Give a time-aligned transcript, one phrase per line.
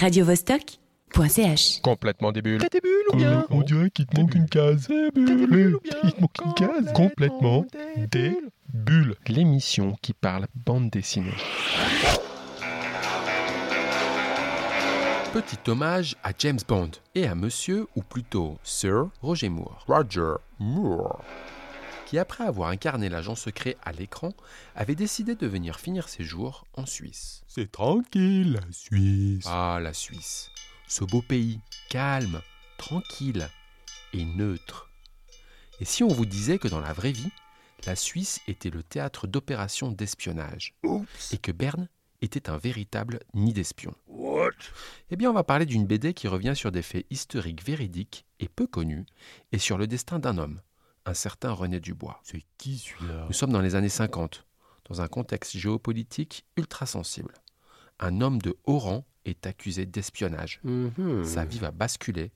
[0.00, 1.82] radiovostok.ch.
[1.82, 2.60] Complètement des bulles.
[2.60, 4.88] T'as des bulles ou bien On dirait qu'il te manque une case.
[4.88, 6.92] Des bulles ou bien Il te manque une case.
[6.94, 7.66] Complètement
[8.10, 8.36] des
[8.72, 9.14] bulles.
[9.28, 11.34] L'émission qui parle bande dessinée.
[15.32, 19.84] Petit hommage à James Bond et à monsieur, ou plutôt Sir Roger Moore.
[19.86, 21.20] Roger Moore.
[22.10, 24.32] Qui, après avoir incarné l'agent secret à l'écran,
[24.74, 27.44] avait décidé de venir finir ses jours en Suisse.
[27.46, 29.44] C'est tranquille, la Suisse.
[29.46, 30.50] Ah, la Suisse.
[30.88, 32.40] Ce beau pays, calme,
[32.78, 33.48] tranquille
[34.12, 34.90] et neutre.
[35.78, 37.30] Et si on vous disait que dans la vraie vie,
[37.86, 40.74] la Suisse était le théâtre d'opérations d'espionnage
[41.30, 41.88] et que Berne
[42.22, 43.94] était un véritable nid d'espions
[45.10, 48.48] Eh bien, on va parler d'une BD qui revient sur des faits historiques véridiques et
[48.48, 49.06] peu connus
[49.52, 50.60] et sur le destin d'un homme,
[51.06, 52.20] un certain René Dubois.
[52.22, 53.26] C'est qui celui-là?
[53.26, 54.44] Nous sommes dans les années 50,
[54.88, 57.34] dans un contexte géopolitique ultra sensible.
[57.98, 60.60] Un homme de haut rang est accusé d'espionnage.
[61.24, 62.32] Sa vie va basculer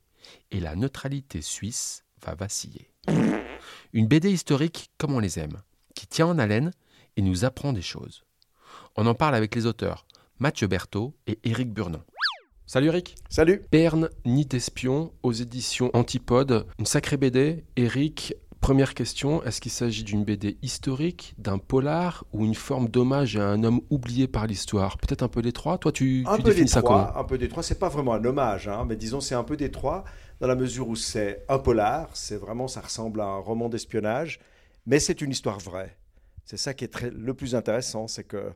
[0.51, 2.91] et la neutralité suisse va vaciller.
[3.93, 5.63] Une BD historique comme on les aime,
[5.95, 6.73] qui tient en haleine
[7.17, 8.25] et nous apprend des choses.
[8.97, 10.07] On en parle avec les auteurs
[10.39, 12.03] Mathieu Berthaud et Éric Burnon.
[12.67, 16.67] Salut Eric Salut Berne, Nid d'espion aux éditions Antipode.
[16.79, 17.63] Une sacrée BD.
[17.77, 18.35] Eric,
[18.65, 23.47] première question, est-ce qu'il s'agit d'une BD historique, d'un polar ou une forme d'hommage à
[23.47, 24.97] un homme oublié par l'histoire?
[24.97, 27.15] Peut-être un peu des trois Toi, tu, Un tu peu définis des ça comment?
[27.15, 27.63] un peu des trois.
[27.63, 30.05] C'est pas vraiment un hommage, hein, mais disons c'est un peu des trois
[30.41, 32.09] dans la mesure où c'est un polar.
[32.15, 34.41] C'est vraiment, ça ressemble à un roman d'espionnage,
[34.87, 35.95] mais c'est une histoire vraie.
[36.47, 38.51] C'est ça qui est très, le plus intéressant, c'est que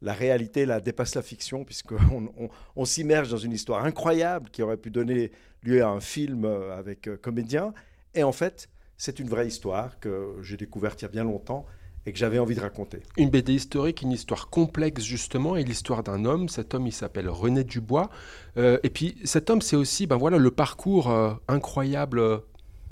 [0.00, 4.62] la réalité là dépasse la fiction puisqu'on on, on s'immerge dans une histoire incroyable qui
[4.62, 7.74] aurait pu donner lieu à un film euh, avec euh, comédien.
[8.14, 8.70] Et en fait,
[9.00, 11.64] c'est une vraie histoire que j'ai découverte il y a bien longtemps
[12.04, 13.00] et que j'avais envie de raconter.
[13.16, 16.50] Une BD historique, une histoire complexe justement, et l'histoire d'un homme.
[16.50, 18.10] Cet homme, il s'appelle René Dubois.
[18.58, 22.38] Euh, et puis cet homme, c'est aussi, ben voilà, le parcours euh, incroyable euh,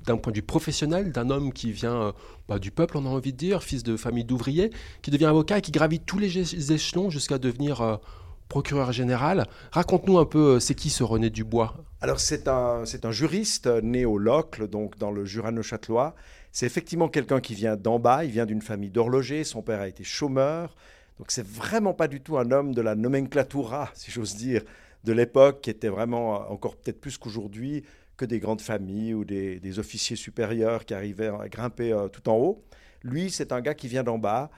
[0.06, 2.14] d'un point de vue professionnel d'un homme qui vient
[2.48, 4.70] bah, du peuple, on a envie de dire, fils de famille d'ouvriers,
[5.02, 8.00] qui devient avocat et qui gravit tous les échelons jusqu'à devenir
[8.48, 9.46] procureur général.
[9.72, 11.76] Raconte-nous un peu, euh, c'est qui ce René Dubois?
[12.00, 16.14] Alors c'est un, c'est un juriste né au Locle, donc dans le Jura neuchâtelois.
[16.52, 19.88] C'est effectivement quelqu'un qui vient d'en bas, il vient d'une famille d'horlogers, son père a
[19.88, 20.74] été chômeur.
[21.18, 24.62] Donc c'est vraiment pas du tout un homme de la nomenclatura, si j'ose dire,
[25.04, 27.84] de l'époque, qui était vraiment euh, encore peut-être plus qu'aujourd'hui
[28.16, 32.28] que des grandes familles ou des, des officiers supérieurs qui arrivaient à grimper euh, tout
[32.28, 32.64] en haut.
[33.02, 34.50] Lui, c'est un gars qui vient d'en bas,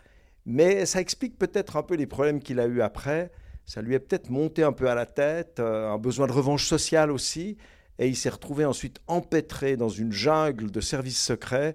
[0.46, 3.30] mais ça explique peut-être un peu les problèmes qu'il a eu après.
[3.66, 6.66] Ça lui est peut-être monté un peu à la tête, euh, un besoin de revanche
[6.66, 7.56] sociale aussi,
[7.98, 11.74] et il s'est retrouvé ensuite empêtré dans une jungle de services secrets,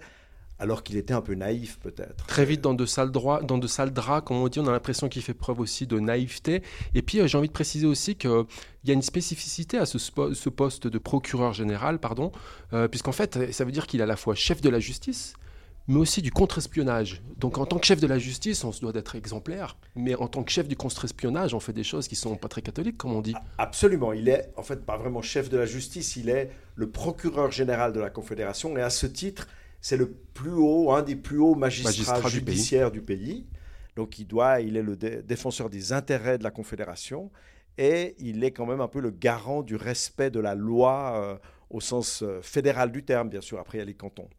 [0.57, 2.25] alors qu'il était un peu naïf peut-être.
[2.27, 5.59] Très vite dans de sales draps, comme on dit, on a l'impression qu'il fait preuve
[5.59, 6.63] aussi de naïveté.
[6.93, 8.45] Et puis euh, j'ai envie de préciser aussi qu'il
[8.85, 12.31] y a une spécificité à ce poste de procureur général, pardon,
[12.73, 15.33] euh, puisqu'en fait, ça veut dire qu'il est à la fois chef de la justice,
[15.87, 17.21] mais aussi du contre-espionnage.
[17.37, 20.27] Donc en tant que chef de la justice, on se doit d'être exemplaire, mais en
[20.27, 23.13] tant que chef du contre-espionnage, on fait des choses qui sont pas très catholiques, comme
[23.13, 23.35] on dit.
[23.57, 27.51] Absolument, il est en fait pas vraiment chef de la justice, il est le procureur
[27.51, 29.47] général de la Confédération, et à ce titre,
[29.81, 32.55] c'est le plus haut, un des plus hauts magistrats Magistrat du pays.
[32.55, 33.45] judiciaires du pays.
[33.95, 37.31] Donc il doit, il est le dé- défenseur des intérêts de la Confédération,
[37.77, 41.37] et il est quand même un peu le garant du respect de la loi euh,
[41.69, 43.59] au sens euh, fédéral du terme, bien sûr.
[43.59, 44.29] Après, il y a les cantons.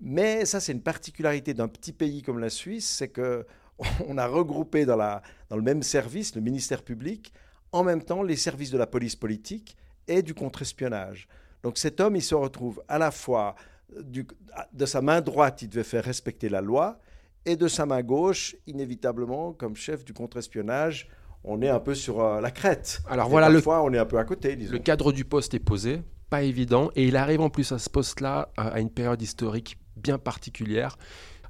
[0.00, 3.46] Mais ça, c'est une particularité d'un petit pays comme la Suisse, c'est que
[4.08, 7.32] on a regroupé dans, la, dans le même service, le ministère public,
[7.72, 9.76] en même temps les services de la police politique
[10.06, 11.28] et du contre-espionnage.
[11.62, 13.54] Donc cet homme, il se retrouve à la fois
[14.02, 14.26] du-
[14.72, 16.98] de sa main droite, il devait faire respecter la loi,
[17.44, 21.08] et de sa main gauche, inévitablement, comme chef du contre-espionnage,
[21.44, 23.00] on est un peu sur euh, la crête.
[23.08, 24.72] Alors Et voilà, le, parfois, on est un peu à côté, disons.
[24.72, 27.88] le cadre du poste est posé, pas évident, et il arrive en plus à ce
[27.88, 30.96] poste-là euh, à une période historique bien particulière.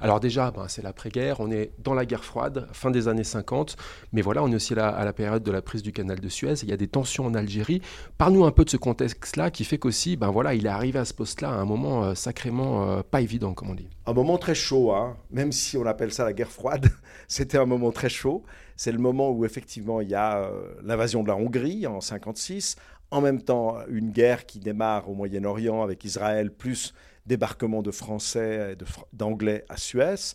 [0.00, 3.76] Alors déjà, ben, c'est l'après-guerre, on est dans la guerre froide, fin des années 50,
[4.12, 6.28] mais voilà, on est aussi là, à la période de la prise du canal de
[6.28, 7.82] Suez, il y a des tensions en Algérie.
[8.16, 11.04] Parle-nous un peu de ce contexte-là qui fait qu'aussi, ben voilà, il est arrivé à
[11.04, 13.88] ce poste-là à un moment euh, sacrément euh, pas évident, comme on dit.
[14.06, 15.16] un moment très chaud, hein.
[15.32, 16.90] même si on appelle ça la guerre froide,
[17.28, 18.44] c'était un moment très chaud.
[18.76, 22.76] C'est le moment où effectivement il y a euh, l'invasion de la Hongrie en 56,
[23.10, 26.94] en même temps une guerre qui démarre au Moyen-Orient avec Israël, plus
[27.28, 30.34] débarquement de Français et d'Anglais à Suez.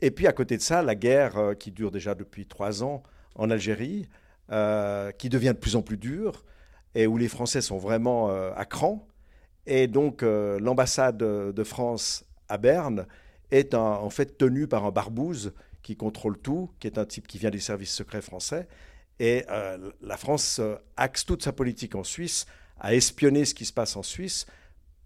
[0.00, 3.02] Et puis à côté de ça, la guerre euh, qui dure déjà depuis trois ans
[3.34, 4.08] en Algérie,
[4.52, 6.44] euh, qui devient de plus en plus dure,
[6.94, 9.08] et où les Français sont vraiment euh, à cran.
[9.66, 13.04] Et donc l'ambassade de France à Berne
[13.50, 17.38] est en fait tenue par un barbouze qui contrôle tout, qui est un type qui
[17.38, 18.68] vient des services secrets français.
[19.18, 19.44] Et
[20.02, 20.60] la France
[20.96, 22.46] axe toute sa politique en Suisse
[22.78, 24.46] à espionner ce qui se passe en Suisse.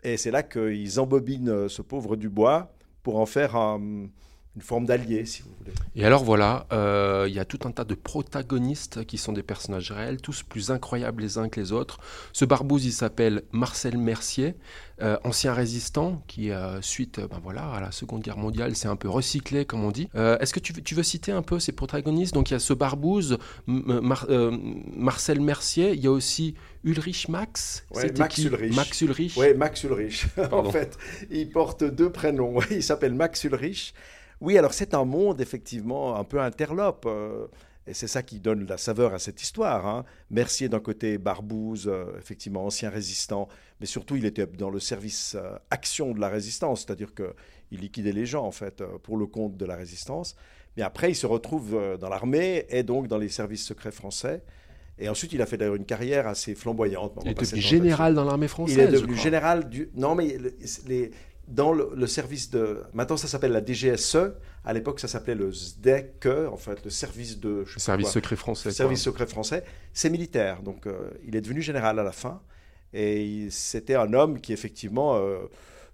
[0.02, 4.08] Et c'est là qu'ils embobinent ce pauvre Dubois pour en faire un
[4.56, 5.72] une forme d'allié, si vous voulez.
[5.94, 9.44] Et alors voilà, euh, il y a tout un tas de protagonistes qui sont des
[9.44, 12.00] personnages réels, tous plus incroyables les uns que les autres.
[12.32, 14.56] Ce barbouze, il s'appelle Marcel Mercier,
[15.02, 18.96] euh, ancien résistant, qui, euh, suite ben voilà, à la Seconde Guerre mondiale, s'est un
[18.96, 20.08] peu recyclé, comme on dit.
[20.14, 22.34] Est-ce que tu, tu, veux citer un peu ces protagonistes?
[22.34, 27.84] Donc il y a ce barbouze, Marcel Mercier, il y a aussi Ulrich Max
[28.18, 28.74] Max Ulrich.
[28.74, 29.36] Max Ulrich.
[29.36, 30.26] Oui, Max Ulrich.
[30.52, 30.96] en fait,
[31.30, 32.60] il porte deux prénoms.
[32.70, 33.94] il s'appelle Max Ulrich.
[34.40, 37.04] Oui, alors c'est un monde effectivement un peu interlope.
[37.06, 37.46] Euh,
[37.86, 39.86] et c'est ça qui donne la saveur à cette histoire.
[39.86, 40.04] Hein.
[40.30, 43.48] Mercier d'un côté, Barbouze, euh, effectivement ancien résistant,
[43.80, 48.12] mais surtout il était dans le service euh, action de la résistance, c'est-à-dire qu'il liquidait
[48.12, 50.36] les gens en fait pour le compte de la résistance.
[50.76, 54.42] Mais après il se retrouve dans l'armée et donc dans les services secrets français.
[55.00, 57.14] Et ensuite, il a fait d'ailleurs une carrière assez flamboyante.
[57.24, 58.76] Il est devenu général dans l'armée française.
[58.76, 59.88] Il est devenu général du.
[59.94, 60.36] Non, mais
[60.86, 61.10] les,
[61.50, 62.82] dans le, service de.
[62.92, 64.32] Maintenant, ça s'appelle la DGSE.
[64.64, 67.64] À l'époque, ça s'appelait le SDEC, en fait, le service de.
[67.76, 68.70] service secret français.
[68.70, 69.64] Service secret français.
[69.92, 70.62] C'est militaire.
[70.62, 72.40] Donc, euh, il est devenu général à la fin.
[72.92, 75.38] Et c'était un homme qui, effectivement, euh,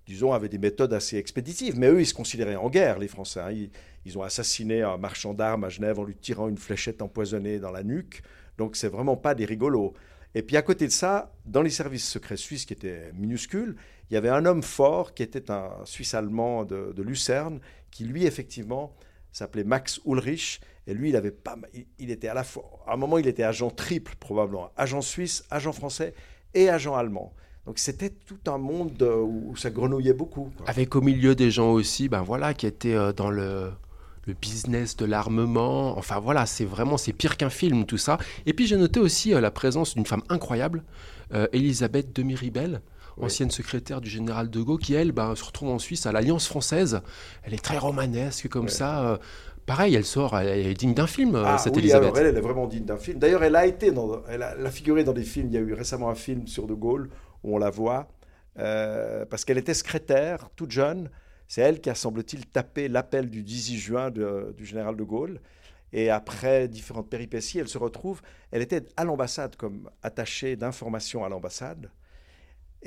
[0.06, 1.78] disons, avait des méthodes assez expéditives.
[1.78, 3.40] Mais eux, ils se considéraient en guerre, les Français.
[3.40, 3.50] Hein.
[3.52, 3.70] Ils,
[4.04, 7.72] ils, ont assassiné un marchand d'armes à Genève en lui tirant une fléchette empoisonnée dans
[7.72, 8.22] la nuque.
[8.58, 9.94] Donc, c'est vraiment pas des rigolos.
[10.36, 13.74] Et puis à côté de ça, dans les services secrets suisses qui étaient minuscules,
[14.10, 17.60] il y avait un homme fort qui était un Suisse allemand de, Lucerne,
[17.90, 18.94] qui lui effectivement
[19.32, 20.60] s'appelait Max Ulrich.
[20.86, 21.56] Et lui, il avait pas,
[21.98, 25.44] il, était à la fois, à un moment, il était agent triple probablement, agent suisse,
[25.50, 26.14] agent français
[26.54, 27.32] et agent allemand.
[27.66, 30.52] Donc c'était tout un monde où ça grenouillait beaucoup.
[30.66, 33.72] Avec au milieu des gens aussi, ben voilà, qui étaient euh, dans le
[34.26, 35.96] le business de l'armement.
[35.96, 38.18] Enfin voilà, c'est vraiment, c'est pire qu'un film tout ça.
[38.44, 40.82] Et puis j'ai noté aussi euh, la présence d'une femme incroyable,
[41.32, 42.22] euh, Elisabeth de
[43.20, 46.46] Ancienne secrétaire du général de Gaulle, qui elle ben, se retrouve en Suisse à l'Alliance
[46.46, 47.00] française.
[47.42, 49.08] Elle est très romanesque comme ça.
[49.08, 49.16] Euh,
[49.64, 52.12] pareil, elle sort, elle est digne d'un film, ah, cette oui, Elisabeth.
[52.16, 53.18] elle, elle, est vraiment digne d'un film.
[53.18, 55.48] D'ailleurs, elle a été, dans, elle, a, figuré dans des films.
[55.48, 57.08] Il y a eu récemment un film sur de Gaulle
[57.42, 58.08] où on la voit
[58.54, 61.10] parce qu'elle était secrétaire, toute jeune.
[61.48, 65.40] C'est elle qui a, semble-t-il, tapé l'appel du 18 juin du général de Gaulle.
[65.92, 68.20] Et après différentes péripéties, elle se retrouve,
[68.50, 71.90] elle était à l'ambassade comme attachée d'information à l'ambassade.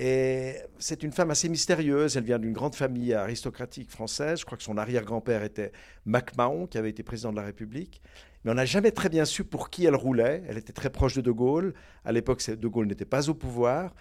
[0.01, 2.16] Et c'est une femme assez mystérieuse.
[2.16, 4.40] Elle vient d'une grande famille aristocratique française.
[4.40, 5.74] Je crois que son arrière-grand-père était
[6.06, 8.01] MacMahon, qui avait été président de la République.
[8.44, 10.42] Mais on n'a jamais très bien su pour qui elle roulait.
[10.48, 11.74] Elle était très proche de De Gaulle.
[12.06, 13.94] À l'époque, De Gaulle n'était pas au pouvoir.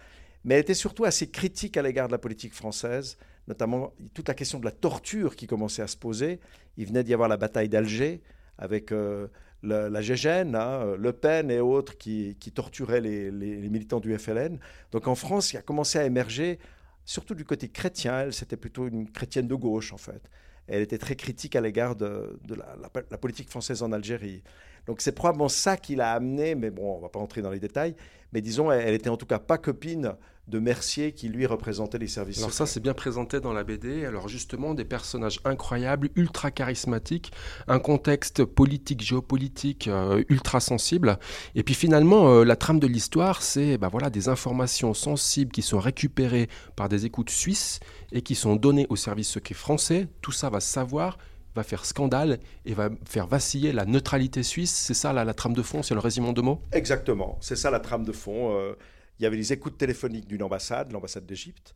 [0.45, 3.19] Mais elle était surtout assez critique à l'égard de la politique française
[3.49, 6.39] notamment toute la question de la torture qui commençait à se poser.
[6.77, 8.21] Il venait d'y avoir la bataille d'Alger
[8.59, 9.27] avec euh,
[9.63, 14.59] la Gégène, hein, Le Pen et autres qui, torturaient les, militants du FLN.
[14.93, 16.59] Donc en France, il a commencé à émerger,
[17.05, 18.21] surtout du côté chrétien.
[18.21, 20.23] Elle, c'était plutôt une chrétienne de gauche, en fait.
[20.67, 24.43] Elle était très critique à l'égard de, la, politique française en Algérie.
[24.87, 27.51] Donc c'est probablement ça qui l'a amené, mais bon, on ne va pas entrer dans
[27.51, 27.95] les détails,
[28.33, 30.15] mais disons, elle, elle était en tout cas pas copine
[30.49, 32.39] de Mercier qui lui représentait les services.
[32.39, 34.05] Alors ça c'est bien présenté dans la BD.
[34.05, 37.33] Alors justement des personnages incroyables, ultra charismatiques,
[37.67, 41.19] un contexte politique, géopolitique euh, ultra sensible.
[41.55, 45.63] Et puis finalement euh, la trame de l'histoire c'est bah, voilà des informations sensibles qui
[45.63, 47.81] sont récupérées par des écoutes suisses
[48.13, 50.09] et qui sont données au service secret français.
[50.23, 51.19] Tout ça va savoir
[51.55, 54.73] va faire scandale et va faire vaciller la neutralité suisse.
[54.73, 56.63] C'est ça la, la trame de fond, c'est le résumé de mots?
[56.73, 58.57] Exactement, c'est ça la trame de fond.
[58.57, 58.75] Euh,
[59.19, 61.75] il y avait les écoutes téléphoniques d'une ambassade, l'ambassade d'Égypte.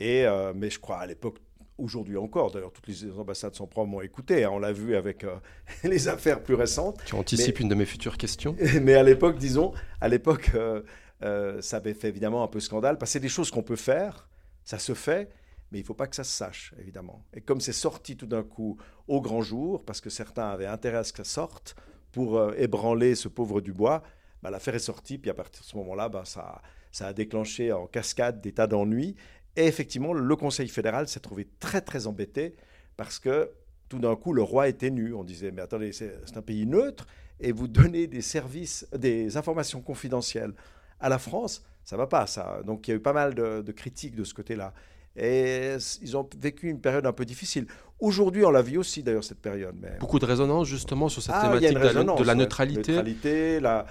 [0.00, 1.38] Et, euh, mais je crois à l'époque,
[1.78, 4.44] aujourd'hui encore, d'ailleurs, toutes les ambassades sont probablement écoutées.
[4.44, 5.36] Hein, on l'a vu avec euh,
[5.84, 7.00] les affaires plus récentes.
[7.04, 8.56] Tu anticipes une de mes futures questions?
[8.82, 13.10] Mais à l'époque, disons, à l'époque, euh, ça avait fait évidemment un peu scandale, parce
[13.10, 14.28] que c'est des choses qu'on peut faire,
[14.64, 15.30] ça se fait,
[15.70, 17.24] mais il ne faut pas que ça se sache, évidemment.
[17.32, 20.96] Et comme c'est sorti tout d'un coup au grand jour, parce que certains avaient intérêt
[20.96, 21.76] à ce que ça sorte,
[22.10, 24.02] pour ébranler ce pauvre Dubois,
[24.42, 26.60] bah, l'affaire est sortie, puis à partir de ce moment-là, bah, ça,
[26.92, 29.16] ça a déclenché en cascade des tas d'ennuis.
[29.56, 32.54] Et effectivement, le Conseil fédéral s'est trouvé très très embêté
[32.96, 33.50] parce que
[33.88, 35.12] tout d'un coup, le roi était nu.
[35.14, 37.06] On disait, mais attendez, c'est un pays neutre
[37.40, 40.52] et vous donnez des services, des informations confidentielles
[41.00, 42.60] à la France, ça va pas ça.
[42.64, 44.72] Donc il y a eu pas mal de, critiques de ce côté-là.
[45.16, 47.66] Et ils ont vécu une période un peu difficile.
[47.98, 49.74] Aujourd'hui, on la vit aussi d'ailleurs cette période.
[49.80, 49.96] Mais...
[49.98, 52.92] Beaucoup de résonance justement sur cette ah, thématique de, la, neutralité.
[52.92, 53.86] La neutralité, la,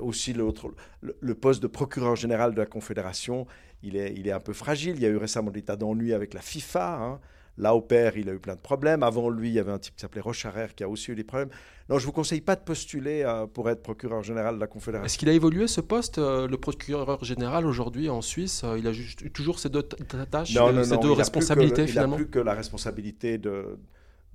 [0.00, 3.46] aussi l'autre, le, poste de procureur général de la Confédération,
[3.82, 4.96] il est, il est un peu fragile.
[4.96, 6.98] Il y a eu récemment l'état d'ennui avec la FIFA.
[7.00, 7.20] Hein.
[7.58, 9.02] Là, au père, il a eu plein de problèmes.
[9.02, 11.24] Avant lui, il y avait un type qui s'appelait Rocharer qui a aussi eu des
[11.24, 11.48] problèmes.
[11.88, 14.66] Non, je ne vous conseille pas de postuler euh, pour être procureur général de la
[14.66, 15.06] Confédération.
[15.06, 18.62] Est-ce qu'il a évolué ce poste, euh, le procureur général aujourd'hui en Suisse?
[18.64, 22.30] Euh, Il a juste, toujours ces deux tâches, ces deux responsabilités finalement Il n'a plus
[22.30, 23.78] que la responsabilité de,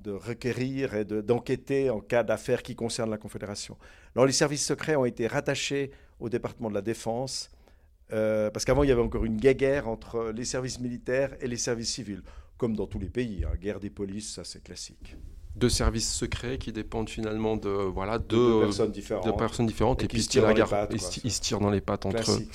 [0.02, 3.78] de requérir et d'enquêter en cas d'affaires qui concernent la Confédération.
[4.16, 7.50] Alors, les services secrets ont été rattachés au département de la Défense,
[8.10, 11.94] parce qu'avant, il y avait encore une guerre entre les services militaires et les services
[11.94, 12.24] civils,
[12.58, 13.46] comme dans tous les pays.
[13.46, 13.54] Hein.
[13.60, 15.16] Guerre des polices, ça c'est classique
[15.56, 20.20] deux services secrets qui dépendent finalement de voilà deux, personnes différentes, personnes différentes et, puis
[20.20, 20.30] ils, se
[21.42, 22.48] tirent dans les pattes entre eux.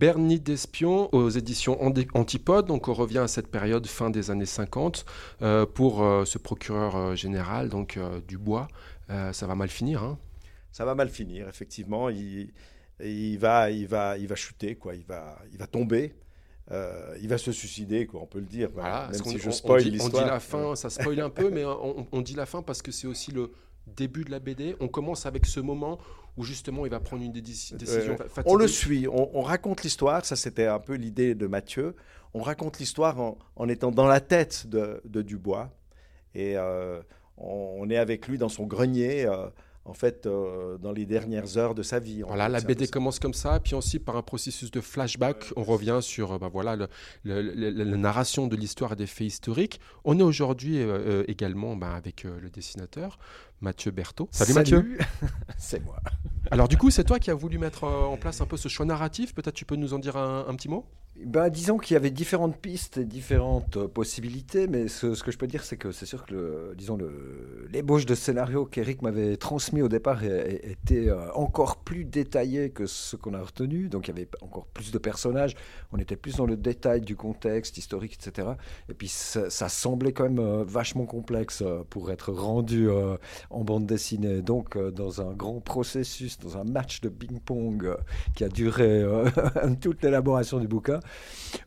[0.00, 1.78] Bernie d'Espion aux éditions
[2.14, 2.66] Antipode.
[2.66, 5.04] Donc on revient à cette période fin des années 50
[5.42, 8.68] euh, pour euh, ce procureur euh, général donc Dubois.
[9.08, 10.02] ça va mal finir.
[10.02, 10.18] Hein?
[10.72, 12.08] Ça va mal finir effectivement.
[12.08, 12.50] Il,
[12.98, 14.94] il, va il va il va chuter quoi.
[14.94, 16.14] Il va il va tomber.
[16.72, 18.70] Euh, il va se suicider, quoi, on peut le dire.
[18.72, 20.22] Voilà, même si je spoil l'histoire.
[20.22, 22.92] On dit la fin, ça spoil un peu, mais on, dit la fin parce que
[22.92, 23.50] c'est aussi le
[23.88, 24.76] début de la BD.
[24.78, 25.98] On commence avec ce moment
[26.40, 28.16] où justement il va prendre une décision euh,
[28.46, 31.94] On le suit, on, raconte l'histoire, ça c'était un peu l'idée de Mathieu.
[32.32, 33.20] On raconte l'histoire
[33.56, 35.68] en, étant dans la tête de, Dubois.
[36.34, 37.02] Et euh,
[37.36, 39.28] on, est avec lui dans son grenier
[39.84, 42.22] en fait, euh, dans les dernières heures de sa vie.
[42.22, 45.98] Voilà, la BD commence comme ça, puis aussi par un processus de flashback, on revient
[46.02, 46.76] sur bah, voilà,
[47.24, 49.80] la narration de l'histoire et des faits historiques.
[50.04, 53.18] On est aujourd'hui euh, euh, également bah, avec le dessinateur
[53.60, 54.28] Mathieu Berthaud.
[54.30, 54.98] Salut, Mathieu
[55.58, 55.96] C'est moi.
[56.50, 58.86] Alors du coup, c'est toi qui as voulu mettre en place un peu ce choix
[58.86, 59.34] narratif.
[59.34, 60.86] Peut-être tu peux nous en dire un petit mot?
[61.26, 65.38] Bah, disons qu'il y avait différentes pistes et différentes euh, possibilités, mais ce, que je
[65.38, 66.98] peux dire, c'est que c'est sûr que le, disons
[67.70, 73.16] l'ébauche de scénario qu'Eric m'avait transmis au départ était euh, encore plus détaillé que ce
[73.16, 73.88] qu'on a retenu.
[73.88, 75.56] Donc il y avait encore plus de personnages,
[75.92, 78.48] on était plus dans le détail du contexte historique, etc.
[78.88, 82.88] Et puis ça, semblait quand même euh, vachement complexe pour être rendu
[83.50, 84.42] en bande dessinée.
[84.42, 87.94] Donc dans un grand processus, dans un match de ping-pong
[88.34, 89.04] qui a duré
[89.80, 91.00] toute l'élaboration du bouquin,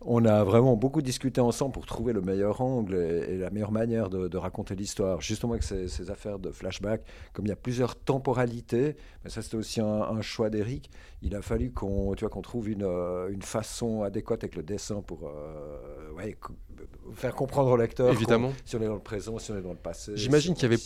[0.01, 4.09] on a vraiment beaucoup discuté ensemble pour trouver le meilleur angle et, la meilleure manière
[4.09, 5.21] de, raconter l'histoire.
[5.21, 7.01] Justement avec ces, affaires de flashback,
[7.33, 10.89] comme il y a plusieurs temporalités, mais ça c'était aussi un, choix d'Eric,
[11.21, 16.11] il a fallu qu'on trouve une, euh, une, façon adéquate avec le dessin pour euh,
[17.15, 18.53] faire comprendre au lecteur Évidemment.
[18.65, 20.13] si on est dans le présent, si on est dans le passé.
[20.15, 20.81] J'imagine qu'il y avait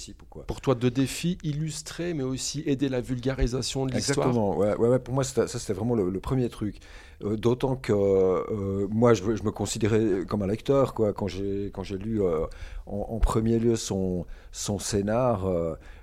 [0.46, 4.27] pour toi deux défis, illustrer mais aussi aider la vulgarisation de l'histoire.
[4.27, 6.80] Exactement, ouais, ouais, pour moi ça c'était vraiment le, premier truc.
[7.24, 11.13] Euh, d'autant que euh, moi, je, me considérais comme un lecteur, quoi.
[11.13, 12.46] Quand j'ai lu euh,
[12.86, 15.46] en, premier lieu son son scénar,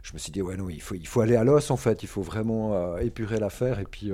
[0.04, 2.02] je me suis dit ouais non, il faut il faut aller à l'os en fait.
[2.02, 4.12] Il faut vraiment épurer l'affaire et puis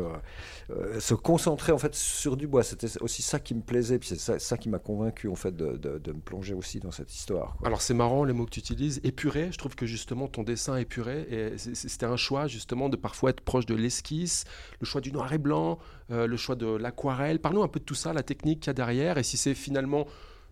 [1.00, 2.62] se concentrer en fait sur Dubois.
[2.62, 5.76] C'était aussi ça qui me plaisait, puis c'est ça, qui m'a convaincu en fait de,
[5.76, 7.56] de, me plonger aussi dans cette histoire.
[7.64, 9.48] Alors c'est marrant les mots que tu utilises, épuré.
[9.50, 13.40] Je trouve que justement ton dessin épuré, et c'était un choix justement de parfois être
[13.40, 14.44] proche de l'esquisse,
[14.78, 17.40] le choix du noir et blanc, le choix de la aquarelle.
[17.40, 19.54] Parlons un peu de tout ça, la technique qu'il y a derrière, et si c'est
[19.54, 20.06] finalement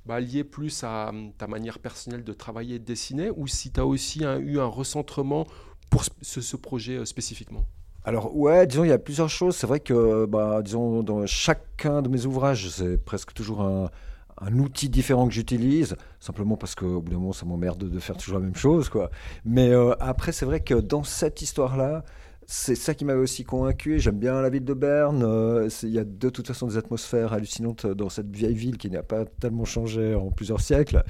[0.08, 3.70] bah, lié plus à hum, ta manière personnelle de travailler et de dessiner, ou si
[3.70, 5.46] tu as aussi eu un recentrement
[5.90, 7.64] pour ce, projet euh, spécifiquement?
[8.04, 9.54] Alors ouais, disons il y a plusieurs choses.
[9.54, 13.90] C'est vrai que bah, disons dans chacun de mes ouvrages, c'est presque toujours un,
[14.58, 18.38] outil différent que j'utilise, simplement parce qu'au bout d'un moment ça m'emmerde de faire toujours
[18.38, 19.10] la même chose quoi.
[19.44, 22.02] Mais euh, après c'est vrai que dans cette histoire là,
[22.50, 24.00] c'est ça qui m'avait aussi convaincu.
[24.00, 25.22] J'aime bien la ville de Berne.
[25.22, 28.88] Euh, il y a de toute façon des atmosphères hallucinantes dans cette vieille ville qui
[28.88, 31.04] n'a pas tellement changé en plusieurs siècles.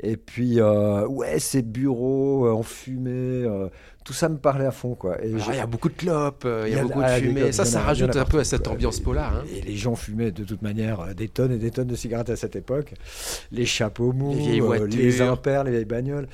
[0.00, 3.46] Et puis, euh, ouais, ces bureaux euh, enfumés,
[4.04, 4.94] tout ça me parlait à fond.
[4.94, 5.16] quoi.
[5.24, 7.52] Il y a beaucoup de clopes, il y, a beaucoup de fumée.
[7.52, 9.36] Ça, ça rajoute un peu à cette ambiance polar.
[9.36, 9.44] Hein.
[9.54, 12.36] Et les gens fumaient de toute manière des tonnes et des tonnes de cigarettes à
[12.36, 12.94] cette époque.
[13.50, 16.28] Les chapeaux mous, les, euh, les impairs, les vieilles bagnoles.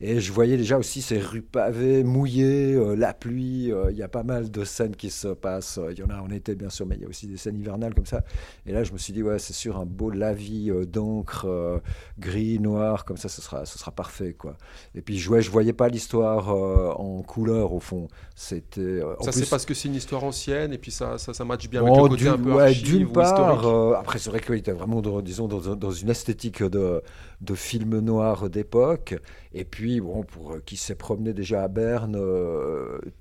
[0.00, 3.72] Et je voyais déjà aussi ces rues pavées, mouillées, euh, la pluie.
[3.72, 5.80] Euh, il y a pas mal de scènes qui se passent.
[5.90, 7.58] Il y en a en été, bien sûr, mais il y a aussi des scènes
[7.58, 8.22] hivernales comme ça.
[8.66, 11.80] Et là, je me suis dit, ouais, c'est sûr, un beau lavis d'encre
[12.18, 14.34] gris, noir, comme ça, ce sera, ce sera parfait.
[14.34, 14.56] quoi.
[14.94, 18.08] Et puis, je, je voyais pas l'histoire en couleur au fond.
[18.34, 18.80] C'était.
[18.80, 21.68] Euh, ça c'est parce que c'est une histoire ancienne et puis ça ça, ça match
[21.68, 24.72] bien avec le côté un peu ouais, D'une part, euh, après c'est vrai qu'il était
[24.72, 27.02] vraiment dans, disons dans, dans, une esthétique de,
[27.40, 29.14] de film noir d'époque.
[29.52, 32.18] Et puis bon pour euh, qui s'est promené déjà à Berne,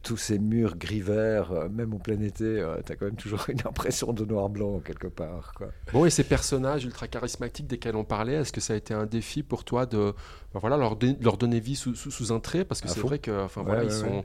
[0.01, 3.61] tous ces murs gris vert, même au plein été, tu as quand même toujours une
[3.61, 5.53] impression de noir blanc quelque part.
[5.55, 5.67] Quoi.
[5.91, 9.05] Bon et ces personnages ultra charismatiques desquels on parlait, est-ce que ça a été un
[9.05, 10.13] défi pour toi de
[10.53, 12.65] ben voilà leur, leur donner vie sous, sous, un trait?
[12.65, 14.23] Parce que c'est vrai que enfin voilà ils sont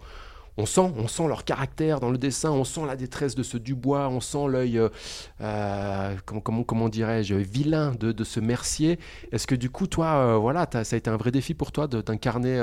[0.58, 3.56] on sent, on sent leur caractère dans le dessin, on sent la détresse de ce
[3.56, 4.88] Dubois, on sent l'œil, euh,
[5.40, 8.98] euh, comment, dirais-je, vilain de, ce Mercier.
[9.30, 11.86] Est-ce que du coup, toi, euh, voilà, ça a été un vrai défi pour toi
[11.86, 12.56] de t'incarner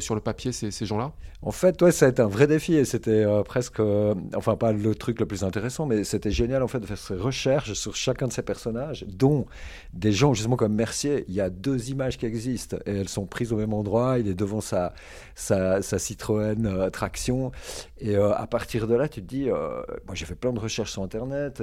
[0.00, 1.12] sur le papier ces, ces gens-là?
[1.42, 3.80] En fait, ouais, ça a été un vrai défi et c'était presque,
[4.34, 7.14] enfin pas le truc le plus intéressant, mais c'était génial en fait de faire ces
[7.14, 9.44] recherches sur chacun de ces personnages, dont
[9.92, 11.26] des gens justement comme Mercier.
[11.28, 14.18] Il y a deux images qui existent et elles sont prises au même endroit.
[14.18, 14.94] Il est devant sa,
[15.34, 17.25] sa, sa Citroën traction
[17.98, 20.58] et euh, à partir de là, tu te dis, euh, moi j'ai fait plein de
[20.58, 21.62] recherches sur Internet,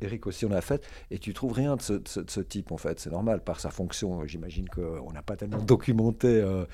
[0.00, 3.00] Eric, aussi on a fait, et tu trouves rien de ce, type en fait.
[3.00, 4.26] C'est normal, par sa fonction.
[4.26, 6.64] J'imagine qu'on n'a pas tellement documenté euh,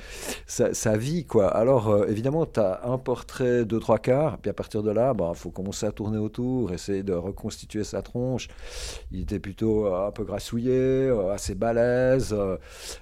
[0.46, 1.24] sa, vie.
[1.24, 1.48] quoi.
[1.48, 5.16] Alors évidemment, tu as un portrait de trois quarts, puis à partir de là, il
[5.16, 8.48] bah, faut commencer à tourner autour, essayer de reconstituer sa tronche.
[9.10, 12.34] Il était plutôt un peu grassouillé, assez balèze,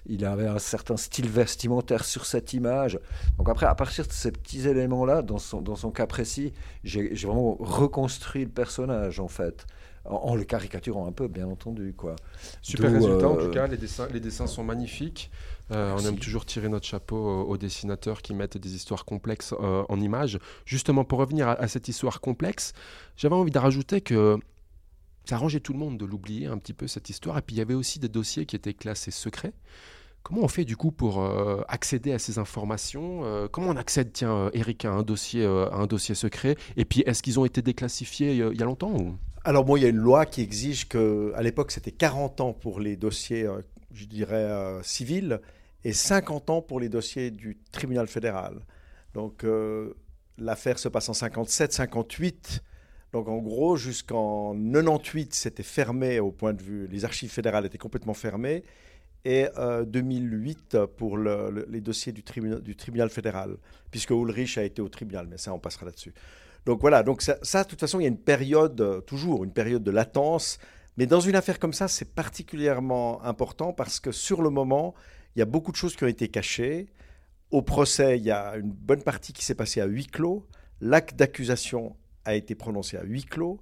[0.06, 2.99] il avait un certain style vestimentaire sur cette image.
[3.38, 6.52] Donc après, à partir de ces petits éléments-là, dans son, dans son cas précis,
[6.85, 9.67] j'ai vraiment reconstruit le personnage, en fait.
[10.07, 11.93] En, le caricaturant un peu, bien entendu.
[11.95, 12.17] Quoi.
[12.62, 13.67] Super résultat, en tout euh, cas.
[13.67, 15.31] Les dessins, les dessins sont magnifiques.
[15.73, 19.85] Euh, on aime toujours tirer notre chapeau aux, dessinateurs qui mettent des histoires complexes euh,
[19.88, 20.38] en images.
[20.64, 22.73] Justement, pour revenir à, à cette histoire complexe,
[23.17, 24.38] j'avais envie de rajouter que
[25.26, 27.37] ça arrangeait tout le monde de l'oublier un petit peu, cette histoire.
[27.37, 29.52] Et puis, il y avait aussi des dossiers qui étaient classés secrets.
[30.23, 34.12] Comment on fait du coup pour euh, accéder à ces informations euh, Comment on accède,
[34.12, 36.57] tiens, euh, Eric, à un dossier, un dossier secret?
[36.77, 38.95] Et puis, est-ce qu'ils ont été déclassifiés il y a longtemps
[39.45, 42.53] Alors, moi, il y a une loi qui exige que, à l'époque, c'était 40 ans
[42.53, 43.49] pour les dossiers,
[43.93, 45.41] je dirais, civils,
[45.85, 48.61] et 50 ans pour les dossiers du tribunal fédéral.
[49.15, 49.45] Donc,
[50.37, 52.62] l'affaire se passe en 57, 58.
[53.12, 57.79] Donc, en gros, jusqu'en 98, c'était fermé au point de vue, les archives fédérales étaient
[57.79, 58.62] complètement fermées
[59.25, 59.47] et
[59.87, 63.57] 2008 euh, pour les dossiers du, tribunal, du tribunal fédéral,
[63.91, 66.15] puisque Ulrich a été au tribunal, mais ça, on passera là-dessus.
[66.67, 69.53] Donc voilà, donc ça, de toute façon, il y a une période, euh, toujours une
[69.53, 70.59] période de latence,
[70.97, 74.95] mais dans une affaire comme ça, c'est particulièrement important parce que sur le moment,
[75.35, 76.89] il y a beaucoup de choses qui ont été cachées.
[77.50, 80.47] Au procès, il y a une bonne partie qui s'est passée à huis clos.
[80.81, 83.61] L'acte d'accusation a été prononcé à huis clos.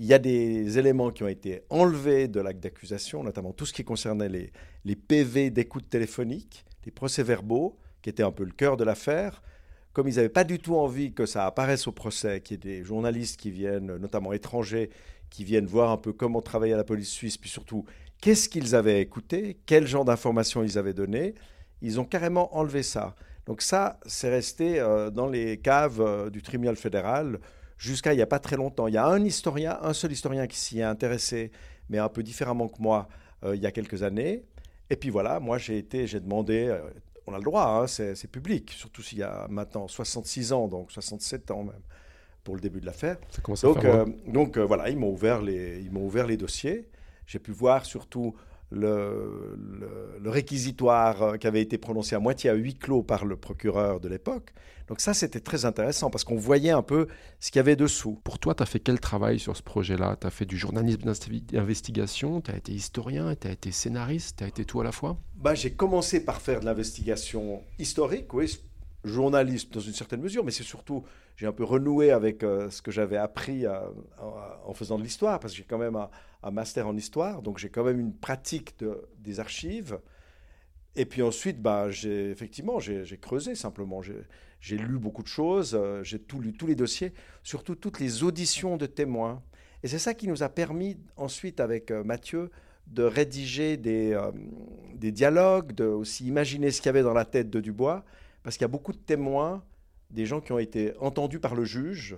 [0.00, 3.72] Il y a des éléments qui ont été enlevés de l'acte d'accusation, notamment tout ce
[3.72, 8.84] qui concernait les, PV d'écoute téléphonique, les procès-verbaux, qui étaient un peu le cœur de
[8.84, 9.42] l'affaire.
[9.92, 12.78] Comme ils n'avaient pas du tout envie que ça apparaisse au procès, qu'il y ait
[12.78, 14.90] des journalistes qui viennent, notamment étrangers,
[15.30, 17.84] qui viennent voir un peu comment travaillait la police suisse, puis surtout
[18.20, 21.34] qu'est-ce qu'ils avaient écouté, quel genre d'informations ils avaient donné,
[21.82, 23.14] ils ont carrément enlevé ça.
[23.46, 27.38] Donc ça, c'est resté euh, dans les caves euh, du tribunal fédéral
[27.78, 28.86] jusqu'à il n'y a pas très longtemps.
[28.88, 31.50] Il y a un historien, un seul historien qui s'y est intéressé,
[31.88, 33.08] mais un peu différemment que moi,
[33.44, 34.44] euh, il y a quelques années.
[34.90, 36.80] Et puis voilà, moi j'ai été, j'ai demandé, euh,
[37.26, 40.92] on a le droit, hein, c'est public, surtout s'il y a maintenant 66 ans, donc
[40.92, 41.80] 67 ans même,
[42.42, 43.16] pour le début de l'affaire.
[43.74, 46.88] Donc, euh, donc voilà, ils m'ont ouvert, les, ils m'ont ouvert les dossiers.
[47.26, 48.34] J'ai pu voir surtout
[48.70, 49.56] le,
[50.20, 54.00] le, réquisitoire euh, qui avait été prononcé à moitié à huis clos par le procureur
[54.00, 54.52] de l'époque.
[54.88, 57.08] Donc ça, c'était très intéressant parce qu'on voyait un peu
[57.40, 58.20] ce qu'il y avait dessous.
[58.24, 60.16] Pour toi, tu as fait quel travail sur ce projet-là?
[60.20, 61.10] Tu as fait du journalisme
[61.52, 64.92] d'investigation, tu as été historien, tu as été scénariste, tu as été tout à la
[64.92, 65.16] fois?
[65.36, 68.48] Bah, J'ai commencé par faire de l'investigation historique, oui,
[69.04, 71.04] journaliste dans une certaine mesure, mais c'est surtout,
[71.36, 73.78] j'ai un peu renoué avec euh, ce que j'avais appris euh,
[74.18, 77.68] en faisant de l'histoire, parce que j'ai quand même un, master en histoire, donc j'ai
[77.68, 79.98] quand même une pratique de, des archives.
[80.96, 84.00] Et puis ensuite, bah, effectivement, j'ai creusé simplement.
[84.60, 87.12] J'ai lu beaucoup de choses, euh, j'ai tout lu, tous les dossiers,
[87.42, 89.42] surtout toutes les auditions de témoins.
[89.82, 92.50] Et c'est ça qui nous a permis ensuite, avec Mathieu,
[92.86, 94.18] de rédiger des,
[94.94, 98.04] des dialogues, de aussi imaginer ce qu'il y avait dans la tête de Dubois
[98.44, 99.64] parce qu'il y a beaucoup de témoins,
[100.10, 102.16] des gens qui ont été entendus par le juge,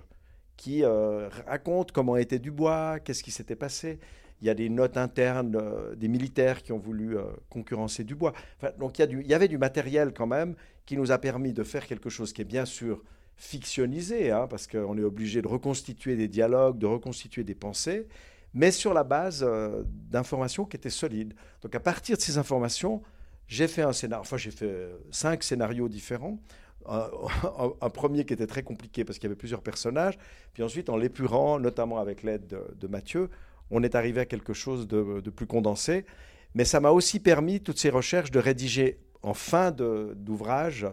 [0.56, 4.00] qui euh, racontent comment était Dubois, qu'est-ce qui s'était passé.
[4.42, 8.34] Il y a des notes internes euh, des militaires qui ont voulu euh, concurrencer Dubois.
[8.78, 12.10] donc il y, avait du matériel quand même qui nous a permis de faire quelque
[12.10, 13.02] chose qui est bien sûr
[13.36, 18.08] fictionnisé, hein, parce qu'on est obligé de reconstituer des dialogues, de reconstituer des pensées,
[18.52, 19.46] mais sur la base
[20.10, 21.34] d'informations qui étaient solides.
[21.60, 23.02] Donc à partir de ces informations,
[23.48, 26.38] j'ai fait un enfin j'ai fait cinq scénarios différents.
[26.88, 30.16] Un, premier qui était très compliqué parce qu'il y avait plusieurs personnages.
[30.54, 33.28] Puis ensuite, en l'épurant, notamment avec l'aide de, Mathieu,
[33.72, 36.06] on est arrivé à quelque chose de, plus condensé.
[36.54, 40.86] Mais ça m'a aussi permis, toutes ces recherches, de rédiger en fin d'ouvrage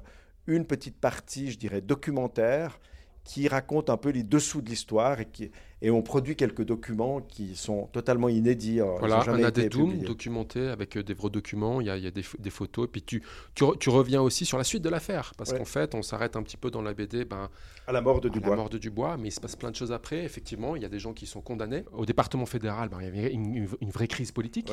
[0.48, 2.80] une petite partie, je dirais, documentaire
[3.24, 5.52] qui raconte un peu les dessous de l'histoire et qui,
[5.84, 8.80] et on produit quelques documents qui sont totalement inédits.
[9.00, 12.08] Voilà, on a des dooms documentés avec des vrais documents, il y a, il y
[12.08, 13.22] a des, des, photos, et puis tu,
[13.54, 16.44] tu, tu, reviens aussi sur la suite de l'affaire, parce qu'en fait, on s'arrête un
[16.44, 17.50] petit peu dans la BD ben,
[17.86, 18.52] à la mort de Dubois.
[18.52, 20.24] la mort de Dubois, mais il se passe plein de choses après.
[20.24, 21.84] Effectivement, il y a des gens qui sont condamnés.
[21.92, 24.72] Au département fédéral, ben, il y avait une, une, vraie crise politique.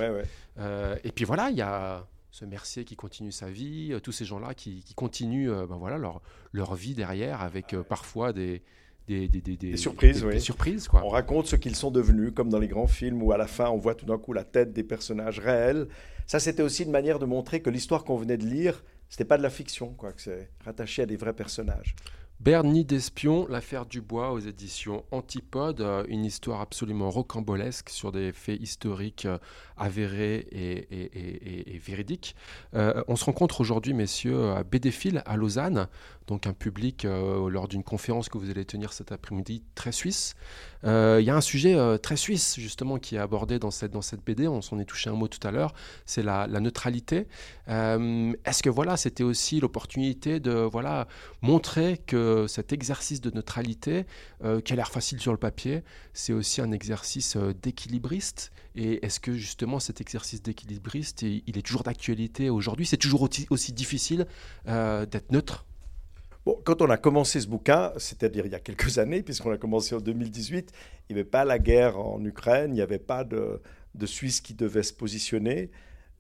[0.59, 4.13] Euh, et puis voilà, il y a ce Mercier qui continue sa vie, euh, tous
[4.13, 8.63] ces gens-là qui, continuent euh, ben voilà, leur, leur vie derrière avec euh, parfois des,
[9.11, 10.23] des, des, des, surprises.
[10.23, 11.03] Des, surprises quoi.
[11.05, 13.69] On raconte ce qu'ils sont devenus, comme dans les grands films où à la fin
[13.71, 15.89] on voit tout d'un coup la tête des personnages réels.
[16.27, 19.37] Ça, c'était aussi une manière de montrer que l'histoire qu'on venait de lire, c'était pas
[19.37, 21.97] de la fiction, quoi, que c'est rattaché à des vrais personnages.
[22.41, 28.59] Bernie d'espion, l'affaire Dubois aux éditions Antipode, euh, une histoire absolument rocambolesque sur des faits
[28.59, 29.37] historiques euh,
[29.77, 32.35] avérés et, véridiques.
[32.73, 35.87] Euh, on se rencontre aujourd'hui, messieurs, à Bédéphile, à Lausanne,
[36.31, 40.35] donc un public lors d'une conférence que vous allez tenir cet après-midi très suisse.
[40.85, 44.25] Il y a un sujet très suisse, justement, qui est abordé dans cette, dans cette
[44.25, 45.75] BD, on s'en est touché un mot tout à l'heure,
[46.07, 47.27] c'est la, neutralité.
[47.67, 51.09] Est-ce que voilà, c'était aussi l'opportunité de voilà,
[51.43, 54.07] montrer que cet exercice de neutralité,
[54.45, 58.53] euh, qui a l'air facile sur le papier, c'est aussi un exercice euh, d'équilibriste?
[58.75, 62.87] Et est-ce que justement cet exercice d'équilibriste, il est toujours d'actualité aujourd'hui?
[62.87, 64.27] C'est toujours aussi, difficile
[64.69, 65.67] euh, d'être neutre?
[66.47, 69.59] Bon, quand on a commencé ce bouquin, c'est-à-dire il y a quelques années, puisqu'on a
[69.59, 70.73] commencé en 2018,
[71.09, 73.61] il n'y avait pas la guerre en Ukraine, il n'y avait pas de,
[73.95, 75.71] de, Suisse qui devait se positionner.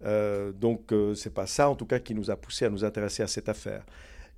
[0.02, 3.22] donc, ce c'est pas ça, en tout cas, qui nous a poussé à nous intéresser
[3.22, 3.84] à cette affaire.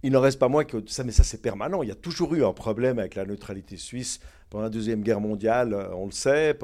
[0.05, 1.83] Il n'en reste pas moins que ça, mais ça c'est permanent.
[1.85, 4.19] Il y a toujours eu un problème avec la neutralité suisse
[4.51, 6.59] pendant la Deuxième Guerre mondiale, euh, on le sait,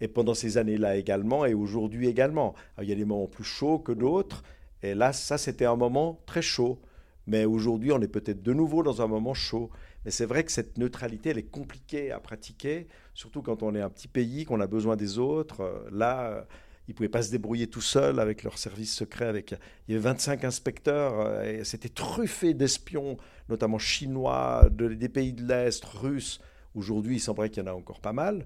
[0.00, 2.54] et pendant ces années-là également, et aujourd'hui également.
[2.80, 4.42] il y a des moments plus chauds que d'autres,
[4.82, 6.80] et là, ça c'était un moment très chaud.
[7.26, 9.70] Mais aujourd'hui, on est peut-être de nouveau dans un moment chaud.
[10.04, 13.82] Mais c'est vrai que cette neutralité, elle est compliquée à pratiquer, surtout quand on est
[13.82, 15.60] un petit pays, qu'on a besoin des autres.
[15.60, 16.46] Euh, là,
[16.90, 19.26] ils ne pouvaient pas se débrouiller tout seuls avec leur service secret.
[19.26, 19.54] Avec,
[19.86, 23.16] il y avait 25 inspecteurs, euh, et c'était truffé d'espions,
[23.48, 26.40] notamment chinois, de, des pays de l'Est, russes.
[26.74, 28.44] Aujourd'hui, il semblerait qu'il y en a encore pas mal.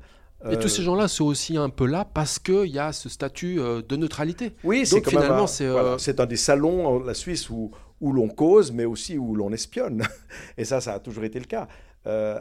[0.50, 3.08] Et tous ces euh, gens-là sont aussi un peu là parce qu'il y a ce
[3.08, 4.54] statut euh, de neutralité.
[4.62, 7.70] Oui, c'est finalement c'est c'est un des salons la Suisse où,
[8.05, 10.03] où l'on cause, mais aussi où l'on espionne.
[10.59, 11.69] Et ça, ça a toujours été le cas.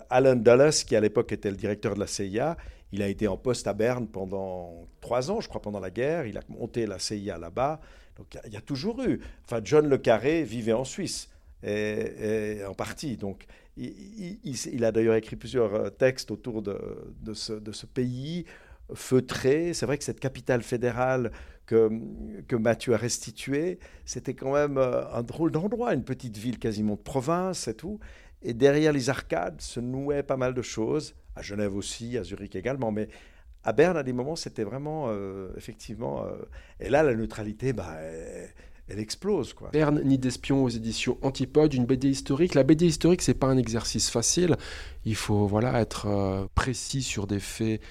[0.10, 2.58] Alan Dulles, qui à l'époque était le directeur de la CIA,
[2.92, 6.26] il a été en poste à Berne pendant trois ans, je crois, pendant la guerre.
[6.26, 7.80] Il a monté la CIA là-bas.
[8.18, 9.22] Donc il y, a toujours eu.
[9.46, 11.30] Enfin, John Le Carré vivait en Suisse,
[11.64, 13.16] en partie.
[13.16, 13.48] Donc
[13.78, 16.78] il, a d'ailleurs écrit plusieurs euh, textes autour de,
[17.34, 18.46] ce, pays
[18.94, 19.74] feutré.
[19.74, 21.32] C'est vrai que cette capitale fédérale
[21.66, 21.90] que,
[22.48, 26.96] que Mathieu a restituée, c'était quand même euh, un drôle d'endroit, une petite ville quasiment
[26.96, 28.00] de province et tout.
[28.42, 32.56] Et derrière les arcades se nouaient pas mal de choses à Genève aussi, à Zurich
[32.56, 33.08] également, mais
[33.64, 36.26] à Berne, à des moments, c'était vraiment, euh, effectivement...
[36.26, 36.36] Euh,
[36.80, 37.98] et là, la neutralité, bah,
[38.90, 39.54] explose.
[39.54, 39.70] Quoi.
[39.72, 42.54] Berne, Nid d'espion aux éditions Antipode, une BD historique.
[42.54, 44.58] La BD historique, c'est pas un exercice facile.
[45.06, 47.82] Il faut voilà, être euh, précis sur des faits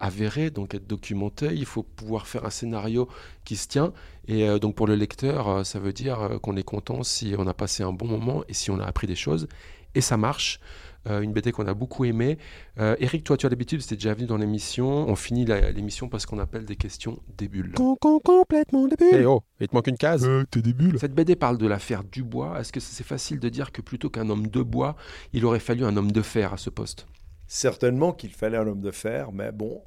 [0.00, 1.48] avérés, donc être documenté.
[1.54, 3.08] Il faut pouvoir faire un scénario
[3.44, 3.94] qui se tient.
[4.26, 7.82] Et donc pour le lecteur, ça veut dire qu'on est content si on a passé
[7.82, 9.48] un bon moment et si on a appris des choses.
[9.94, 10.60] Et ça marche.
[11.08, 12.38] Euh, une BD qu'on a beaucoup aimée.
[12.78, 14.86] Euh, Eric, toi, tu as l'habitude, c'était déjà venu dans l'émission.
[15.08, 17.72] On finit l'émission parce qu'on appelle des questions des bulles.
[17.74, 19.08] complètement des bulles.
[19.20, 20.26] Eh oh, il te manque une case.
[20.26, 20.98] Euh, t'es des bulles.
[20.98, 22.60] Cette BD parle de l'affaire Dubois.
[22.60, 24.96] Est-ce que c'est facile de dire que plutôt qu'un homme de bois,
[25.32, 27.06] il aurait fallu un homme de fer à ce poste?
[27.46, 29.82] Certainement qu'il fallait un homme de fer, mais bon,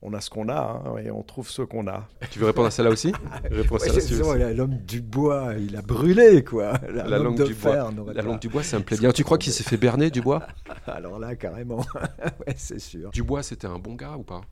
[0.00, 2.08] on a ce qu'on a hein, et on trouve ce qu'on a.
[2.30, 3.12] Tu veux répondre à celle-là aussi?
[3.50, 6.74] L'homme du bois, il a brûlé quoi.
[6.88, 7.90] La, langue, du bois.
[8.14, 9.10] La langue du bois, ça me plaît bien.
[9.10, 10.46] Tu crois qu'il s'est fait berner du bois?
[10.86, 11.78] Alors là, carrément.
[12.46, 13.10] ouais, c'est sûr.
[13.10, 14.42] Du bois, c'était un bon gars ou pas?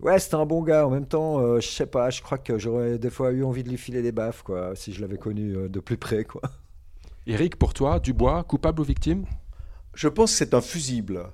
[0.00, 0.86] Ouais, c'était un bon gars.
[0.86, 3.62] En même temps, euh, je sais pas, je crois que j'aurais des fois eu envie
[3.62, 6.40] de lui filer des baffes quoi, si je l'avais connu euh, de plus près quoi.
[7.26, 9.26] Eric, pour toi, Dubois, coupable ou victime?
[9.94, 11.26] Je pense que c'est un fusible.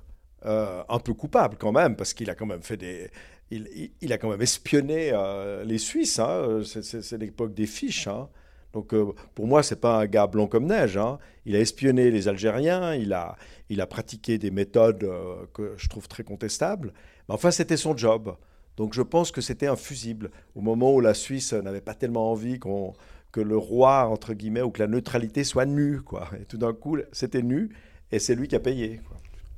[0.47, 3.11] Euh, un peu coupable quand même, parce qu'il a quand même fait des.
[3.51, 6.19] Il, a quand même espionné euh, les Suisses.
[6.19, 6.61] Hein.
[6.65, 8.07] C'est l'époque des fiches.
[8.07, 8.29] Hein.
[8.75, 10.99] Donc euh, pour moi, c'est pas un gars blanc comme neige.
[10.99, 11.19] Hein.
[11.47, 12.95] Il a espionné les Algériens.
[12.95, 13.37] Il a,
[13.71, 15.11] il a pratiqué des méthodes
[15.55, 16.93] que je trouve très contestables.
[17.29, 18.37] Mais enfin, c'était son job.
[18.77, 20.31] Donc je pense que c'était un fusible.
[20.55, 22.93] Au moment où la Suisse n'avait pas tellement envie qu'on
[23.33, 26.01] que le roi, entre guillemets, ou que la neutralité soit nue.
[26.01, 26.29] Quoi.
[26.41, 27.71] Et tout d'un coup, c'était nu,
[28.11, 29.01] et c'est lui qui a payé.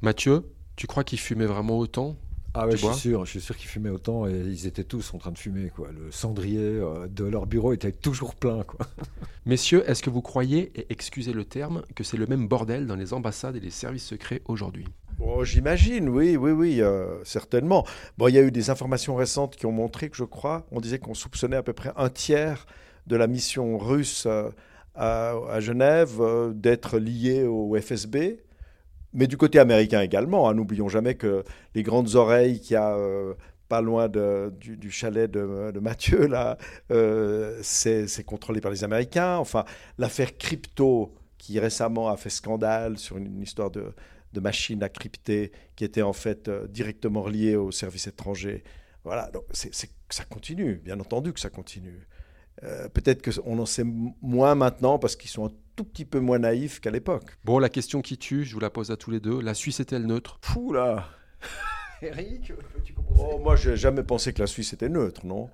[0.02, 0.44] Mathieu,
[0.80, 2.16] tu crois qu'ils fumaient vraiment autant
[2.54, 5.12] ah ouais, je suis sûr, je suis sûr qu'ils fumaient autant et ils étaient tous
[5.12, 5.90] en train de fumer quoi.
[5.92, 8.86] Le cendrier euh, de leur bureau était toujours plein quoi.
[9.44, 12.96] Messieurs, est-ce que vous croyez et excusez le terme que c'est le même bordel dans
[12.96, 14.86] les ambassades et les services secrets aujourd'hui?
[15.18, 17.86] Bon, J'imagine, oui, oui, oui, euh, certainement.
[18.16, 20.80] Bon, il y a eu des informations récentes qui ont montré que, je crois, on
[20.80, 22.66] disait qu'on soupçonnait à peu près un tiers
[23.06, 24.48] de la mission russe euh,
[24.94, 28.40] à, à Genève euh, d'être liée au FSB,
[29.12, 30.48] mais du côté américain également.
[30.48, 30.54] hein.
[30.54, 31.44] N'oublions jamais que
[31.74, 33.34] les grandes oreilles qu'il y a euh,
[33.68, 36.58] pas loin du, chalet de, Mathieu, là,
[36.90, 39.36] euh, c'est contrôlé par les Américains.
[39.36, 39.64] Enfin,
[39.98, 43.92] l'affaire crypto qui récemment a fait scandale sur une, histoire de,
[44.32, 48.64] de machine à crypter qui était en fait euh, directement reliée au service étranger.
[49.04, 52.06] Voilà, donc ça continue, bien entendu que ça continue.
[52.62, 53.84] Euh, peut-être qu'on en sait
[54.20, 57.24] moins maintenant parce qu'ils sont un tout petit peu moins naïfs qu'à l'époque.
[57.44, 59.40] Bon, la question qui tue, je vous la pose à tous les deux.
[59.40, 60.38] La Suisse est-elle neutre?
[60.42, 61.08] Fou là
[62.02, 63.24] Eric, peux-tu commencer?
[63.32, 65.50] Oh, moi, j'ai jamais pensé que la Suisse était neutre, non?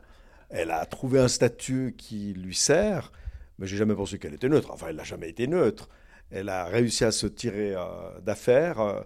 [0.48, 3.12] Elle a trouvé un statut qui lui sert,
[3.58, 4.70] mais j'ai jamais pensé qu'elle était neutre.
[4.72, 5.88] Enfin, elle n'a jamais été neutre.
[6.30, 8.80] Elle a réussi à se tirer euh, d'affaire.
[8.80, 9.00] Euh,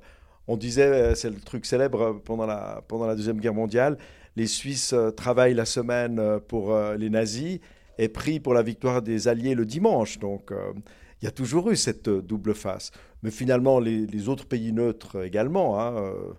[0.49, 3.99] on disait, euh, c'est le truc célèbre pendant la, pendant la Deuxième Guerre mondiale,
[4.37, 7.59] les Suisses travaillent la semaine pour les nazis
[8.01, 10.19] et prient pour la victoire des Alliés le dimanche.
[10.19, 10.73] Donc, euh,
[11.21, 12.91] il y a toujours eu cette euh, double face.
[13.23, 15.79] Mais finalement, les, les autres pays neutres également.
[15.79, 16.33] hein, euh,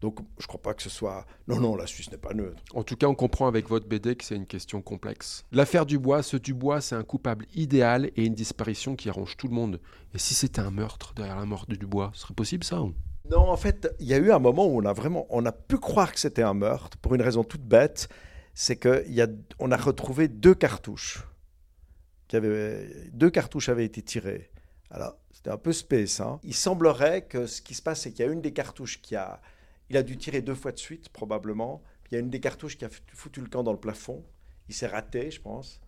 [0.00, 1.24] donc, je ne crois pas que ce soit.
[1.48, 2.62] Non, non, la Suisse n'est pas neutre.
[2.74, 5.44] En tout cas, on comprend avec votre BD que c'est une question complexe.
[5.52, 9.54] L'affaire Dubois, ce Dubois, c'est un coupable idéal et une disparition qui arrange tout le
[9.54, 9.80] monde.
[10.14, 12.80] Et si c'était un meurtre derrière la mort de Dubois, ce serait possible ça
[13.30, 15.52] Non, en fait, il y a eu un moment où on a vraiment, on a
[15.52, 18.08] pu croire que c'était un meurtre pour une raison toute bête,
[18.54, 21.24] c'est y a, a retrouvé deux cartouches.
[22.28, 24.50] Qui avaient, deux cartouches avaient été tirées.
[24.90, 26.20] Alors, c'était un peu space.
[26.20, 26.40] Hein.
[26.42, 29.16] Il semblerait que ce qui se passe, c'est qu'il y a une des cartouches qui
[29.16, 29.42] a,
[29.90, 31.82] il a dû tirer deux fois de suite probablement.
[32.10, 34.24] Il y a une des cartouches qui a foutu le camp dans le plafond.
[34.68, 35.80] Il s'est raté, je pense.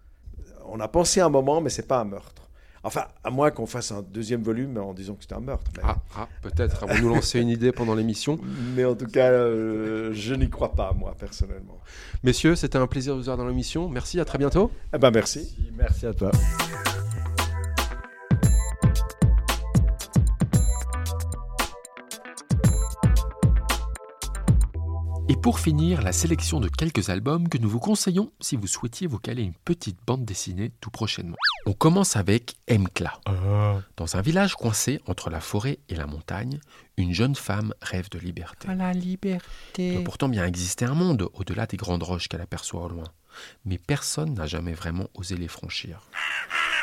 [0.67, 2.51] On a pensé un moment, mais c'est pas un meurtre.
[2.87, 5.69] Enfin, à moins qu'on fasse un deuxième volume en disant que c'était un meurtre.
[5.77, 5.83] Mais...
[5.85, 6.85] Ah, ah peut-être.
[6.85, 8.39] Avant de nous lancer une idée pendant l'émission.
[8.77, 11.81] Mais en tout cas, euh, je n'y crois pas, moi, personnellement.
[12.23, 13.89] Messieurs, c'était un plaisir de vous avoir dans l'émission.
[13.89, 14.71] Merci, à très bientôt.
[14.95, 15.57] Eh ben, merci.
[15.77, 16.31] Merci à toi.
[25.29, 29.09] Et pour finir, la sélection de quelques albums que nous vous conseillons si vous souhaitiez
[29.09, 31.35] vous caler une petite bande dessinée tout prochainement.
[31.67, 33.21] On commence avec Mkla.
[33.97, 36.61] Dans un village coincé entre la forêt et la montagne,
[36.97, 38.69] une jeune femme rêve de liberté.
[38.73, 39.95] la Il liberté.
[39.95, 43.05] doit pourtant bien exister un monde au-delà des grandes roches qu'elle aperçoit au loin.
[43.65, 46.03] Mais personne n'a jamais vraiment osé les franchir.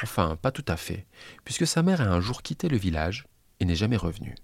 [0.03, 1.05] Enfin, pas tout à fait,
[1.45, 3.25] puisque sa mère a un jour quitté le village
[3.61, 4.35] et n'est jamais revenue.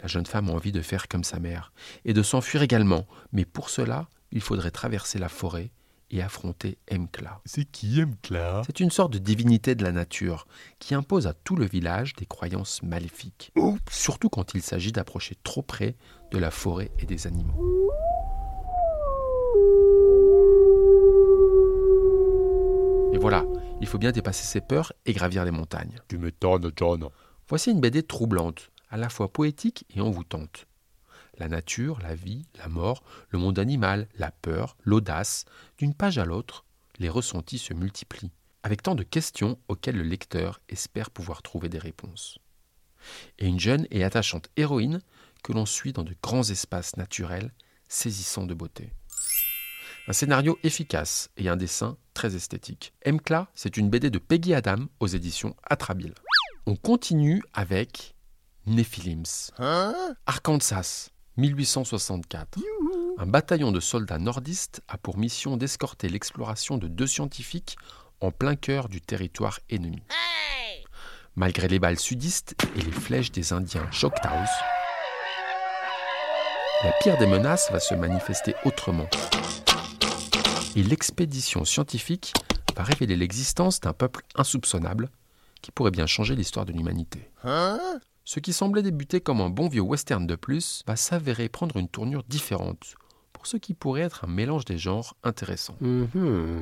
[0.00, 1.72] La jeune femme a envie de faire comme sa mère
[2.04, 5.70] et de s'enfuir également, mais pour cela, il faudrait traverser la forêt
[6.10, 7.40] et affronter Mkla.
[7.44, 10.46] C'est qui Clara C'est une sorte de divinité de la nature
[10.78, 13.52] qui impose à tout le village des croyances maléfiques,
[13.90, 15.96] surtout quand il s'agit d'approcher trop près
[16.30, 17.90] de la forêt et des animaux.
[23.12, 23.46] Et voilà,
[23.80, 25.98] il faut bien dépasser ses peurs et gravir les montagnes.
[26.06, 27.08] Tu m'étonnes, John.
[27.48, 30.66] Voici une BD troublante, à la fois poétique et envoûtante.
[31.38, 35.44] La nature, la vie, la mort, le monde animal, la peur, l'audace,
[35.78, 36.64] d'une page à l'autre,
[36.98, 41.78] les ressentis se multiplient, avec tant de questions auxquelles le lecteur espère pouvoir trouver des
[41.78, 42.38] réponses.
[43.38, 45.02] Et une jeune et attachante héroïne
[45.42, 47.52] que l'on suit dans de grands espaces naturels
[47.88, 48.90] saisissants de beauté.
[50.08, 52.94] Un scénario efficace et un dessin très esthétique.
[53.04, 56.14] Mkla, c'est une BD de Peggy Adam aux éditions Atrabile.
[56.66, 58.15] On continue avec
[58.66, 59.52] Nephilims.
[60.26, 62.58] Arkansas, 1864.
[63.18, 67.76] Un bataillon de soldats nordistes a pour mission d'escorter l'exploration de deux scientifiques
[68.20, 70.02] en plein cœur du territoire ennemi.
[71.36, 74.30] Malgré les balles sudistes et les flèches des Indiens Choctaws,
[76.82, 79.08] la pire des menaces va se manifester autrement.
[80.74, 82.34] Et l'expédition scientifique
[82.76, 85.08] va révéler l'existence d'un peuple insoupçonnable
[85.62, 87.30] qui pourrait bien changer l'histoire de l'humanité.
[88.28, 91.88] Ce qui semblait débuter comme un bon vieux western de plus va s'avérer prendre une
[91.88, 92.96] tournure différente
[93.32, 95.76] pour ce qui pourrait être un mélange des genres intéressant.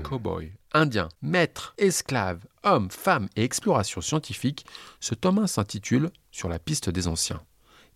[0.03, 4.66] Cowboy, indien, maître, esclave, homme, femme et exploration scientifique,
[5.00, 7.40] ce tome 1 s'intitule Sur la piste des anciens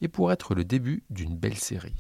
[0.01, 1.97] et pour être le début d'une belle série.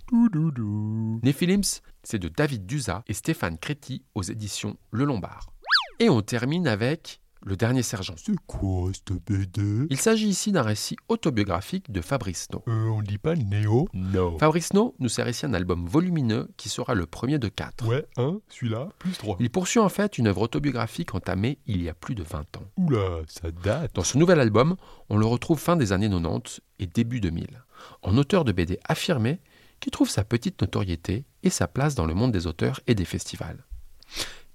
[1.22, 5.52] Nephilims, c'est de David Duza et Stéphane Créti aux éditions Le Lombard.
[5.98, 8.14] Et on termine avec Le Dernier Sergent.
[8.16, 12.62] C'est quoi cette BD Il s'agit ici d'un récit autobiographique de Fabrice No.
[12.68, 13.88] euh, On dit pas Néo?
[13.94, 14.36] No.
[14.38, 17.86] Fabrice No nous sert ici un album volumineux qui sera le premier de quatre.
[17.86, 19.36] Ouais, un, celui-là, plus trois.
[19.40, 22.64] Il poursuit en fait une œuvre autobiographique entamée il y a plus de 20 ans.
[22.76, 23.94] Oula, ça date.
[23.94, 24.76] Dans ce nouvel album,
[25.08, 27.62] on le retrouve fin des années 90 et début 2000.
[28.02, 29.40] en auteur de BD affirmé
[29.80, 33.04] qui trouve sa petite notoriété et sa place dans le monde des auteurs et des
[33.04, 33.64] festivals.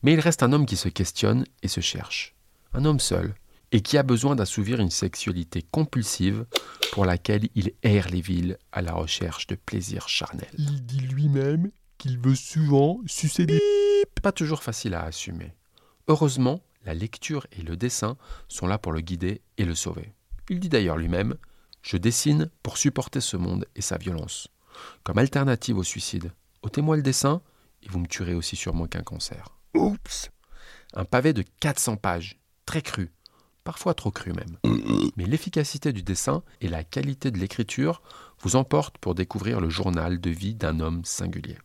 [0.04, 2.36] Mais il reste un homme qui se questionne et se cherche.
[2.74, 3.36] Un homme seul,
[3.72, 6.46] et qui a besoin d'assouvir une sexualité compulsive
[6.92, 10.48] pour laquelle il erre les villes à la recherche de plaisirs charnels.
[10.58, 13.60] Il dit lui-même qu'il veut souvent sucer des...
[14.22, 15.54] Pas toujours facile à assumer.
[16.08, 20.14] Heureusement, la lecture et le dessin sont là pour le guider et le sauver.
[20.50, 21.36] Il dit d'ailleurs lui-même
[21.82, 24.50] Je dessine pour supporter ce monde et sa violence.
[25.04, 26.32] Comme alternative au suicide,
[26.62, 27.42] ôtez-moi le dessin
[27.82, 29.58] et vous me tuerez aussi sûrement qu'un cancer.
[29.74, 30.30] Oups
[30.94, 33.12] Un pavé de 400 pages, très cru,
[33.64, 34.58] parfois trop cru même.
[35.18, 38.02] Mais l'efficacité du dessin et la qualité de l'écriture
[38.40, 41.58] vous emportent pour découvrir le journal de vie d'un homme singulier.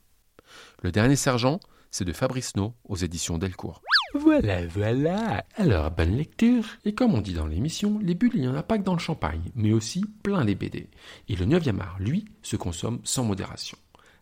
[0.82, 3.82] Le dernier sergent, c'est de Fabrice No aux éditions Delcourt.
[4.14, 5.44] Voilà, voilà.
[5.56, 6.64] Alors, bonne lecture.
[6.84, 8.94] Et comme on dit dans l'émission, les bulles, il n'y en a pas que dans
[8.94, 10.88] le champagne, mais aussi plein les BD.
[11.28, 13.76] Et le 9e art, lui, se consomme sans modération.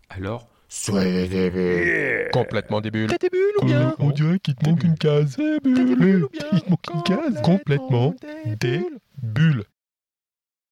[0.09, 2.29] Alors, soyez des bulles.
[2.33, 3.09] Complètement des bulles.
[3.09, 5.37] T'as des bulles ou bien On dirait qu'il te manque une case.
[5.37, 7.43] Des bulles ou bien Il te manque une case.
[7.43, 8.15] Complètement
[8.61, 8.81] des
[9.23, 9.65] bulles.